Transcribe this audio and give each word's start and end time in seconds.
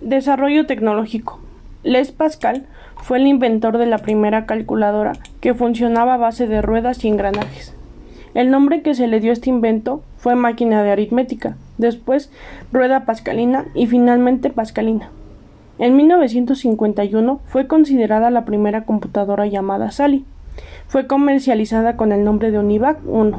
Desarrollo 0.00 0.66
tecnológico. 0.66 1.40
Les 1.82 2.12
Pascal 2.12 2.66
fue 2.96 3.18
el 3.18 3.26
inventor 3.26 3.78
de 3.78 3.86
la 3.86 3.98
primera 3.98 4.46
calculadora 4.46 5.12
que 5.40 5.54
funcionaba 5.54 6.14
a 6.14 6.18
base 6.18 6.46
de 6.46 6.62
ruedas 6.62 7.04
y 7.04 7.08
engranajes. 7.08 7.74
El 8.34 8.50
nombre 8.50 8.82
que 8.82 8.94
se 8.94 9.06
le 9.06 9.20
dio 9.20 9.30
a 9.30 9.32
este 9.32 9.50
invento 9.50 10.02
fue 10.18 10.34
máquina 10.34 10.82
de 10.82 10.90
aritmética, 10.90 11.56
después 11.78 12.30
rueda 12.72 13.04
pascalina 13.04 13.64
y 13.74 13.86
finalmente 13.86 14.50
pascalina. 14.50 15.10
En 15.78 15.96
1951 15.96 17.40
fue 17.46 17.66
considerada 17.66 18.30
la 18.30 18.44
primera 18.44 18.84
computadora 18.84 19.46
llamada 19.46 19.90
Sally. 19.90 20.24
Fue 20.86 21.06
comercializada 21.06 21.96
con 21.96 22.12
el 22.12 22.24
nombre 22.24 22.50
de 22.50 22.58
Univac 22.58 22.98
1. 23.06 23.38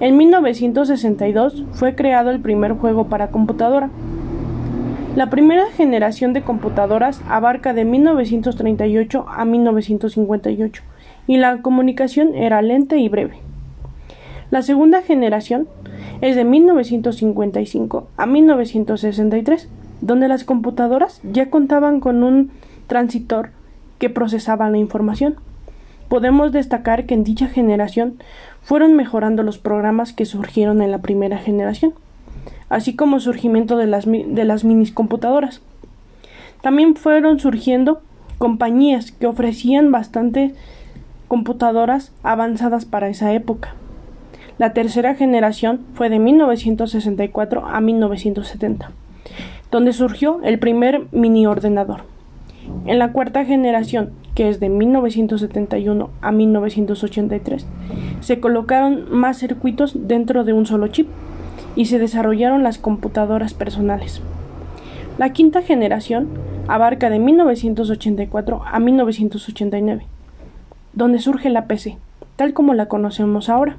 En 0.00 0.16
1962 0.16 1.64
fue 1.72 1.94
creado 1.94 2.30
el 2.30 2.40
primer 2.40 2.72
juego 2.72 3.06
para 3.06 3.28
computadora. 3.28 3.90
La 5.18 5.30
primera 5.30 5.66
generación 5.72 6.32
de 6.32 6.42
computadoras 6.42 7.20
abarca 7.28 7.74
de 7.74 7.84
1938 7.84 9.26
a 9.28 9.44
1958 9.44 10.82
y 11.26 11.38
la 11.38 11.60
comunicación 11.60 12.36
era 12.36 12.62
lenta 12.62 12.94
y 12.94 13.08
breve. 13.08 13.40
La 14.52 14.62
segunda 14.62 15.02
generación 15.02 15.66
es 16.20 16.36
de 16.36 16.44
1955 16.44 18.06
a 18.16 18.26
1963 18.26 19.68
donde 20.02 20.28
las 20.28 20.44
computadoras 20.44 21.20
ya 21.24 21.50
contaban 21.50 21.98
con 21.98 22.22
un 22.22 22.52
transitor 22.86 23.50
que 23.98 24.10
procesaba 24.10 24.70
la 24.70 24.78
información. 24.78 25.34
Podemos 26.08 26.52
destacar 26.52 27.06
que 27.06 27.14
en 27.14 27.24
dicha 27.24 27.48
generación 27.48 28.18
fueron 28.62 28.94
mejorando 28.94 29.42
los 29.42 29.58
programas 29.58 30.12
que 30.12 30.26
surgieron 30.26 30.80
en 30.80 30.92
la 30.92 30.98
primera 30.98 31.38
generación, 31.38 31.94
así 32.68 32.94
como 32.94 33.20
surgimiento 33.20 33.76
de 33.76 33.86
las, 33.86 34.06
de 34.06 34.44
las 34.44 34.64
computadoras. 34.94 35.62
También 36.62 36.96
fueron 36.96 37.38
surgiendo 37.38 38.02
compañías 38.38 39.12
que 39.12 39.26
ofrecían 39.26 39.90
bastante 39.90 40.54
computadoras 41.28 42.12
avanzadas 42.22 42.84
para 42.84 43.08
esa 43.08 43.32
época. 43.32 43.74
La 44.58 44.72
tercera 44.72 45.14
generación 45.14 45.80
fue 45.94 46.08
de 46.10 46.18
1964 46.18 47.66
a 47.66 47.80
1970 47.80 48.90
donde 49.70 49.92
surgió 49.92 50.40
el 50.42 50.58
primer 50.58 51.06
mini 51.12 51.46
ordenador. 51.46 52.02
En 52.86 52.98
la 52.98 53.12
cuarta 53.12 53.44
generación, 53.44 54.10
que 54.34 54.48
es 54.48 54.60
de 54.60 54.68
1971 54.68 56.10
a 56.20 56.32
1983, 56.32 57.66
se 58.20 58.40
colocaron 58.40 59.06
más 59.10 59.38
circuitos 59.38 60.08
dentro 60.08 60.44
de 60.44 60.52
un 60.52 60.66
solo 60.66 60.88
chip 60.88 61.08
y 61.76 61.86
se 61.86 61.98
desarrollaron 61.98 62.62
las 62.62 62.78
computadoras 62.78 63.54
personales. 63.54 64.20
La 65.18 65.32
quinta 65.32 65.62
generación 65.62 66.28
abarca 66.68 67.10
de 67.10 67.18
1984 67.18 68.62
a 68.64 68.78
1989, 68.78 70.06
donde 70.92 71.18
surge 71.18 71.50
la 71.50 71.66
PC, 71.66 71.98
tal 72.36 72.52
como 72.52 72.74
la 72.74 72.86
conocemos 72.86 73.48
ahora. 73.48 73.76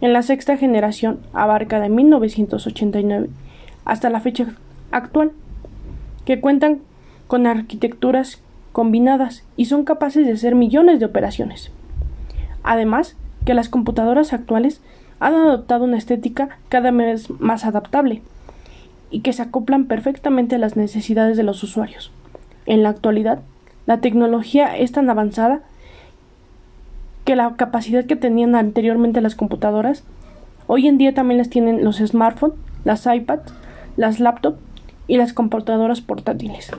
En 0.00 0.12
la 0.12 0.22
sexta 0.22 0.56
generación 0.56 1.20
abarca 1.32 1.80
de 1.80 1.88
1989 1.88 3.28
hasta 3.84 4.10
la 4.10 4.20
fecha 4.20 4.46
actual, 4.90 5.32
que 6.24 6.40
cuentan 6.40 6.80
con 7.26 7.46
arquitecturas 7.46 8.42
combinadas 8.72 9.44
y 9.56 9.66
son 9.66 9.84
capaces 9.84 10.26
de 10.26 10.32
hacer 10.32 10.54
millones 10.54 10.98
de 10.98 11.06
operaciones. 11.06 11.70
Además, 12.64 13.16
que 13.44 13.54
las 13.54 13.68
computadoras 13.68 14.32
actuales 14.32 14.80
han 15.20 15.34
adoptado 15.34 15.84
una 15.84 15.98
estética 15.98 16.58
cada 16.68 16.90
vez 16.90 17.30
más 17.40 17.64
adaptable 17.64 18.22
y 19.10 19.20
que 19.20 19.32
se 19.32 19.42
acoplan 19.42 19.86
perfectamente 19.86 20.56
a 20.56 20.58
las 20.58 20.76
necesidades 20.76 21.36
de 21.36 21.42
los 21.42 21.62
usuarios. 21.62 22.10
En 22.66 22.82
la 22.82 22.88
actualidad, 22.88 23.40
la 23.86 24.00
tecnología 24.00 24.76
es 24.76 24.92
tan 24.92 25.10
avanzada 25.10 25.60
que 27.24 27.36
la 27.36 27.54
capacidad 27.56 28.04
que 28.04 28.16
tenían 28.16 28.54
anteriormente 28.54 29.20
las 29.20 29.34
computadoras, 29.34 30.04
hoy 30.66 30.88
en 30.88 30.98
día 30.98 31.14
también 31.14 31.38
las 31.38 31.50
tienen 31.50 31.84
los 31.84 31.98
smartphones, 31.98 32.56
las 32.84 33.06
iPads, 33.06 33.52
las 33.96 34.20
laptops 34.20 34.58
y 35.06 35.16
las 35.16 35.32
computadoras 35.32 36.00
portátiles. 36.00 36.70